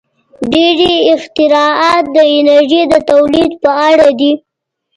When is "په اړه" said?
3.63-4.07